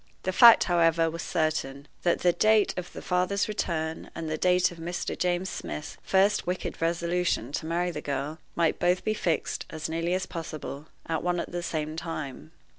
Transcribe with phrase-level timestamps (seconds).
[0.23, 4.71] The fact, however, was certain that the date of the father's return and the date
[4.71, 5.15] of Mr.
[5.15, 10.15] James Smith's first wicked resolution to marry the girl might both be fixed, as nearly
[10.15, 12.51] as possible, at one and the same time.